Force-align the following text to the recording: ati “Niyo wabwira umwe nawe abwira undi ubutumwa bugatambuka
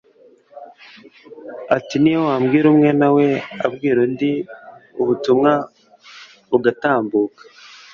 ati 1.75 1.95
“Niyo 1.99 2.19
wabwira 2.27 2.65
umwe 2.73 2.89
nawe 3.01 3.25
abwira 3.65 3.97
undi 4.05 4.31
ubutumwa 5.01 5.51
bugatambuka 6.49 7.41